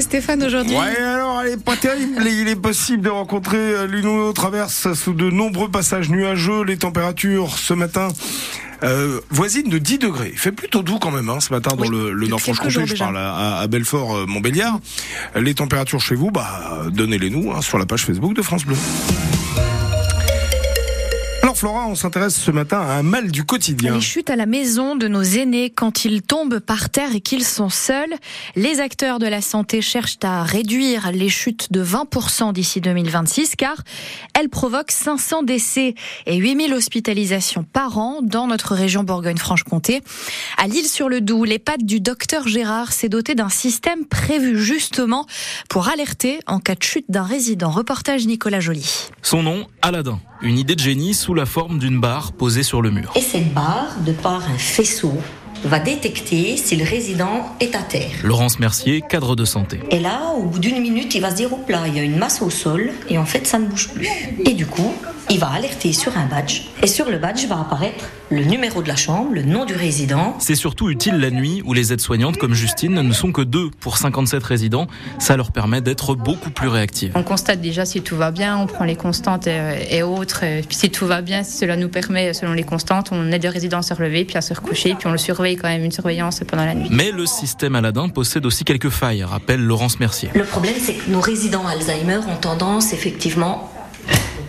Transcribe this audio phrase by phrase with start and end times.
[0.00, 0.74] Stéphane aujourd'hui.
[0.74, 2.14] Ouais, alors elle est pas terrible.
[2.26, 6.64] Il est possible de rencontrer euh, l'une ou l'autre averse sous de nombreux passages nuageux.
[6.64, 8.08] Les températures ce matin
[8.82, 10.30] euh, voisines de 10 degrés.
[10.32, 12.86] Il fait plutôt doux quand même hein, ce matin dans Oui, le, Nord-Franche-Comté.
[12.86, 14.80] Je parle à, à Belfort, euh, Montbéliard.
[15.36, 18.76] Les températures chez vous, bah donnez-les nous hein, sur la page Facebook de France Bleu.
[21.64, 23.94] Flora, on s'intéresse ce matin à un mal du quotidien.
[23.94, 27.42] Les chutes à la maison de nos aînés quand ils tombent par terre et qu'ils
[27.42, 28.12] sont seuls.
[28.54, 33.76] Les acteurs de la santé cherchent à réduire les chutes de 20% d'ici 2026 car
[34.38, 35.94] elles provoquent 500 décès
[36.26, 40.02] et 8000 hospitalisations par an dans notre région Bourgogne-Franche-Comté.
[40.58, 45.24] À Lille-sur-le-Doubs, les pattes du docteur Gérard s'est doté d'un système prévu justement
[45.70, 47.70] pour alerter en cas de chute d'un résident.
[47.70, 49.08] Reportage Nicolas Joly.
[49.22, 50.20] Son nom, Aladdin.
[50.44, 53.10] Une idée de génie sous la forme d'une barre posée sur le mur.
[53.16, 55.14] Et cette barre, de par un faisceau,
[55.64, 58.10] va détecter si le résident est à terre.
[58.22, 59.80] Laurence Mercier, cadre de santé.
[59.90, 62.02] Et là, au bout d'une minute, il va se dire, hop là, il y a
[62.02, 64.06] une masse au sol, et en fait, ça ne bouge plus.
[64.44, 64.92] Et du coup,
[65.30, 68.88] il va alerter sur un badge, et sur le badge va apparaître le numéro de
[68.88, 70.36] la chambre, le nom du résident.
[70.38, 73.98] C'est surtout utile la nuit où les aides-soignantes comme Justine ne sont que deux pour
[73.98, 74.86] 57 résidents.
[75.18, 77.12] Ça leur permet d'être beaucoup plus réactives.
[77.14, 80.42] On constate déjà si tout va bien, on prend les constantes et, et autres.
[80.42, 83.44] Et puis si tout va bien, si cela nous permet, selon les constantes, on aide
[83.44, 85.84] le résident à se relever, puis à se recoucher, puis on le surveille quand même,
[85.84, 86.88] une surveillance pendant la nuit.
[86.90, 90.30] Mais le système Aladdin possède aussi quelques failles, rappelle Laurence Mercier.
[90.34, 93.70] Le problème, c'est que nos résidents Alzheimer ont tendance, effectivement,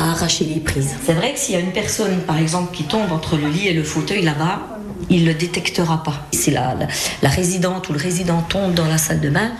[0.00, 0.94] à arracher les prises.
[1.04, 3.68] C'est vrai que s'il y a une personne, par exemple, qui tombe entre le lit
[3.68, 4.78] et le fauteuil là-bas,
[5.10, 6.26] il le détectera pas.
[6.32, 6.86] Si la, la,
[7.22, 9.50] la résidente ou le résident tombe dans la salle de bain,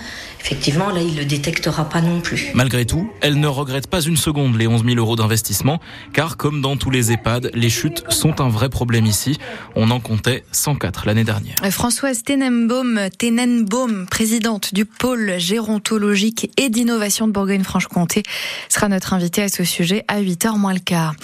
[0.41, 2.51] effectivement, là, il le détectera pas non plus.
[2.55, 5.81] Malgré tout, elle ne regrette pas une seconde les 11 000 euros d'investissement,
[6.13, 9.39] car comme dans tous les EHPAD, les chutes sont un vrai problème ici.
[9.77, 11.57] On en comptait 104 l'année dernière.
[11.71, 18.23] Françoise Tenenbaum, Tenenbaum, présidente du pôle gérontologique et d'innovation de Bourgogne-Franche-Comté,
[18.69, 21.15] sera notre invitée à ce sujet à 8h moins le quart.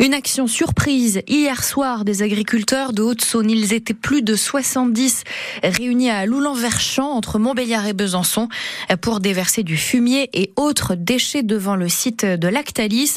[0.00, 3.50] Une action surprise hier soir des agriculteurs de Haute-Saône.
[3.50, 5.24] Ils étaient plus de 70
[5.62, 8.48] réunis à Loulan-Verchamp entre Montbéliard et Besançon
[9.02, 13.16] pour déverser du fumier et autres déchets devant le site de Lactalis.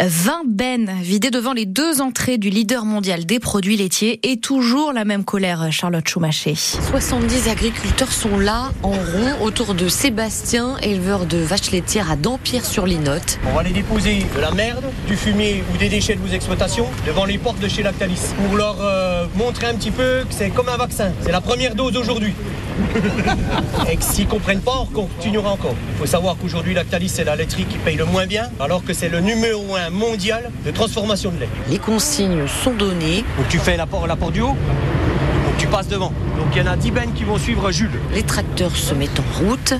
[0.00, 4.94] 20 bennes vidées devant les deux entrées du leader mondial des produits laitiers et toujours
[4.94, 6.54] la même colère, Charlotte Choumaché.
[6.54, 13.40] 70 agriculteurs sont là en rond autour de Sébastien, éleveur de vaches laitières à Dampierre-sur-Linotte.
[13.46, 16.86] On va aller déposer de la merde, du fumier ou des déchets de vos exploitations
[17.06, 20.50] devant les portes de chez Lactalis pour leur euh, montrer un petit peu que c'est
[20.50, 21.12] comme un vaccin.
[21.22, 22.34] C'est la première dose aujourd'hui.
[23.90, 25.74] Et que s'ils comprennent pas, on continuera encore.
[25.92, 28.92] Il faut savoir qu'aujourd'hui Lactalis c'est la laiterie qui paye le moins bien, alors que
[28.92, 31.48] c'est le numéro un mondial de transformation de lait.
[31.68, 33.24] Les consignes sont données.
[33.36, 36.12] Donc tu fais la porte, la porte du haut, donc tu passes devant.
[36.36, 38.00] Donc il y en a 10 bennes qui vont suivre Jules.
[38.12, 39.74] Les tracteurs se mettent en route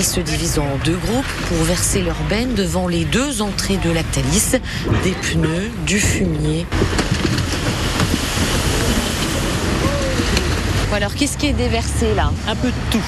[0.00, 3.90] et se divisent en deux groupes pour verser leur benne devant les deux entrées de
[3.90, 4.52] Lactalis.
[5.04, 6.64] Des pneus, du fumier.
[10.92, 13.02] Alors, qu'est-ce qui est déversé là Un peu de tout,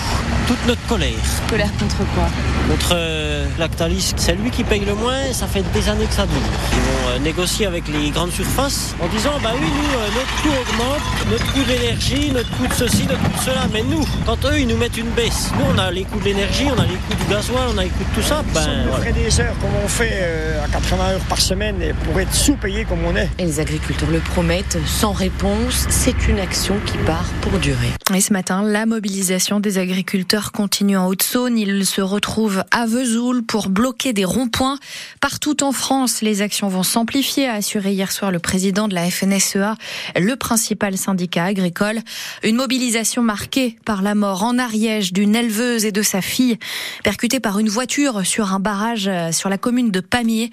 [0.47, 1.11] toute notre colère.
[1.49, 2.29] Colère contre quoi
[2.69, 6.27] Contre euh, Lactalis, c'est lui qui paye le moins ça fait des années que ça
[6.27, 6.37] dure.
[6.73, 10.43] Ils vont euh, négocier avec les grandes surfaces en disant bah oui, nous, euh, notre
[10.43, 13.67] coût augmente, notre coût d'énergie, notre coût de ceci, notre coût de cela.
[13.73, 16.25] Mais nous, quand eux, ils nous mettent une baisse, nous, on a les coûts de
[16.27, 18.43] l'énergie, on a les coûts du gasoil, on a les coûts de tout ça.
[18.55, 19.05] Ben, on voilà.
[19.05, 22.35] ferait des heures comme on fait euh, à 80 heures par semaine et pour être
[22.35, 23.29] sous-payé comme on est.
[23.39, 27.93] Et les agriculteurs le promettent, sans réponse, c'est une action qui part pour durer.
[28.15, 31.57] Et ce matin, la mobilisation des agriculteurs continue en Haute-Saône.
[31.57, 34.79] Ils se retrouvent à Vesoul pour bloquer des ronds-points.
[35.21, 39.11] Partout en France, les actions vont s'amplifier, a assuré hier soir le président de la
[39.11, 39.77] FNSEA,
[40.17, 42.01] le principal syndicat agricole.
[42.43, 46.59] Une mobilisation marquée par la mort en Ariège d'une éleveuse et de sa fille,
[47.05, 50.51] percutée par une voiture sur un barrage sur la commune de Pamiers.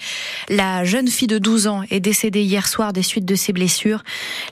[0.47, 4.03] La jeune fille de 12 ans est décédée hier soir des suites de ses blessures.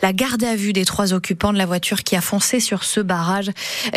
[0.01, 2.99] La garde à vue des trois occupants de la voiture qui a foncé sur ce
[2.99, 3.51] barrage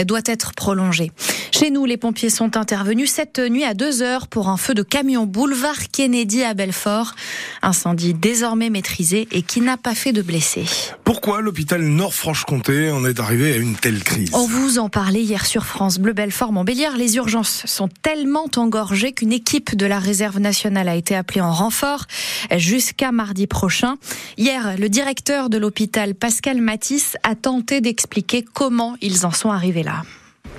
[0.06, 1.12] doit être prolongée.
[1.52, 4.82] Chez nous, les pompiers sont intervenus cette nuit à 2 heures pour un feu de
[4.82, 7.14] camion boulevard Kennedy à Belfort.
[7.62, 10.64] Incendie désormais maîtrisé et qui n'a pas fait de blessés.
[11.04, 14.30] Pourquoi l'hôpital Nord-Franche-Comté en est arrivé à une telle crise?
[14.32, 16.96] On vous en parlait hier sur France Bleu Belfort Montbéliard.
[16.96, 21.52] Les urgences sont tellement engorgées qu'une équipe de la réserve nationale a été appelée en
[21.52, 22.06] renfort
[22.56, 23.96] jusqu'à mardi prochain.
[24.38, 29.82] Hier, le directeur de l'hôpital Pascal Matisse a tenté d'expliquer comment ils en sont arrivés
[29.82, 30.02] là.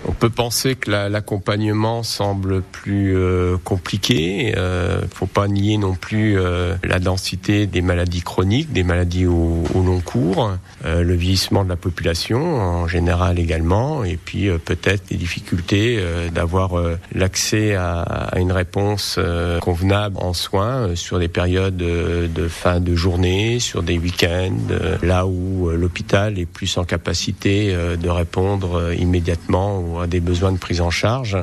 [0.07, 4.53] On peut penser que l'accompagnement semble plus euh, compliqué.
[4.57, 9.63] Euh, faut pas nier non plus euh, la densité des maladies chroniques, des maladies au,
[9.75, 15.17] long cours, euh, le vieillissement de la population en général également, et puis peut-être les
[15.17, 16.03] difficultés
[16.33, 16.71] d'avoir
[17.13, 19.19] l'accès à, à, une réponse
[19.61, 24.55] convenable en soins sur des périodes de fin de journée, sur des week-ends,
[25.01, 30.89] là où l'hôpital est plus en capacité de répondre immédiatement des besoins de prise en
[30.89, 31.37] charge.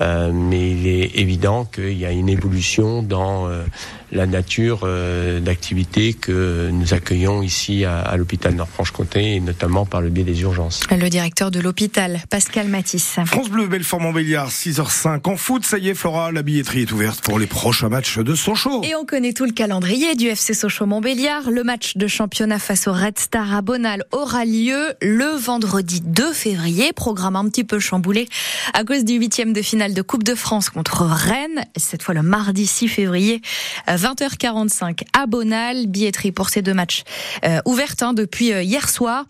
[0.00, 3.64] Euh, mais il est évident qu'il y a une évolution dans euh,
[4.12, 10.00] la nature euh, d'activité que nous accueillons ici à, à l'hôpital Nord-Franche-Comté et notamment par
[10.00, 10.80] le biais des urgences.
[10.90, 13.18] Le directeur de l'hôpital, Pascal Matisse.
[13.26, 15.28] France Bleu, Belfort-Montbéliard, 6h05.
[15.28, 18.34] En foot, ça y est, Flora, la billetterie est ouverte pour les prochains matchs de
[18.34, 18.82] Sochaux.
[18.84, 21.50] Et on connaît tout le calendrier du FC Sochaux-Montbéliard.
[21.50, 26.32] Le match de championnat face au Red Star à Bonal aura lieu le vendredi 2
[26.32, 26.92] février.
[26.92, 28.28] Programme un petit peu chamboulé
[28.74, 31.64] à cause du huitième de finale de Coupe de France contre Rennes.
[31.76, 33.40] Cette fois le mardi 6 février
[34.00, 35.86] 20h45 à Bonal.
[35.86, 37.04] Billetterie pour ces deux matchs
[37.44, 37.60] euh,
[38.00, 39.24] hein, depuis euh, hier soir.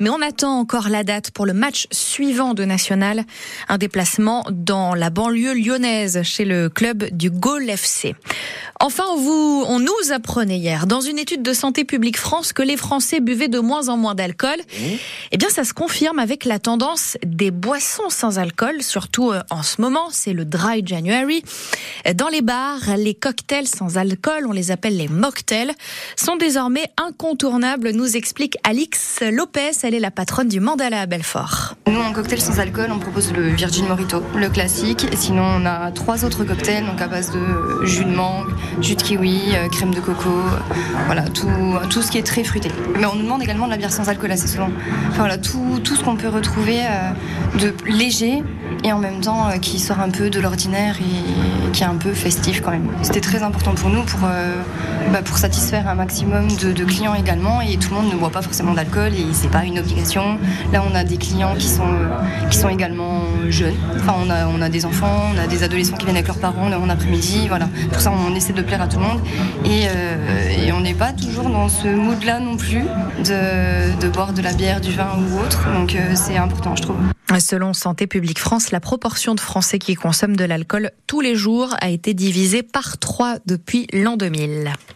[0.00, 3.24] Mais on attend encore la date pour le match suivant de National.
[3.68, 8.14] Un déplacement dans la banlieue lyonnaise chez le club du Gaulle FC.
[8.86, 12.62] Enfin, on, vous, on nous apprenait hier dans une étude de Santé publique France que
[12.62, 14.58] les Français buvaient de moins en moins d'alcool.
[14.58, 14.82] Mmh.
[15.32, 19.64] Eh bien, ça se confirme avec la tendance des boissons sans alcool, surtout euh, en
[19.64, 20.06] ce moment.
[20.12, 21.42] C'est le Dry January.
[22.14, 25.72] Dans les bars, les cocktails sans alcool on les appelle les mocktails,
[26.16, 29.72] sont désormais incontournables, nous explique Alix Lopez.
[29.82, 31.74] Elle est la patronne du Mandala à Belfort.
[31.86, 35.06] Nous, en cocktail sans alcool, on propose le Virgin Morito, le classique.
[35.12, 38.94] Et sinon, on a trois autres cocktails, donc à base de jus de mangue, jus
[38.94, 40.30] de kiwi, euh, crème de coco,
[41.06, 41.48] voilà, tout,
[41.90, 42.70] tout ce qui est très fruité.
[42.98, 44.70] Mais on nous demande également de la bière sans alcool assez souvent.
[45.14, 48.42] voilà, tout, ce qu'on peut retrouver euh, de léger
[48.84, 51.96] et en même temps euh, qui sort un peu de l'ordinaire et qui est un
[51.96, 52.88] peu festif quand même.
[53.02, 54.54] C'était très important pour nous pour, euh,
[55.12, 58.42] bah, pour satisfaire un maximum de, clients également et tout le monde ne boit pas
[58.42, 60.38] forcément d'alcool et c'est pas une obligation.
[60.72, 64.46] Là on a des clients qui sont, euh, qui sont également jeunes, enfin on a,
[64.46, 67.46] on a des enfants, on a des adolescents qui viennent avec leurs parents en après-midi,
[67.48, 67.68] voilà.
[67.90, 69.20] Pour ça on essaie de plaire à tout le monde
[69.64, 69.86] et,
[70.66, 72.84] et on n'est pas toujours dans ce mood là non plus
[73.24, 77.15] de, de boire de la bière, du vin ou autre, donc c'est important je trouve.
[77.40, 81.74] Selon Santé publique France, la proportion de Français qui consomment de l'alcool tous les jours
[81.80, 84.72] a été divisée par trois depuis l'an 2000.